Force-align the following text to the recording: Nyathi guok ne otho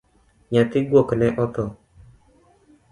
Nyathi 0.51 0.79
guok 0.89 1.09
ne 1.19 1.27
otho 1.43 1.63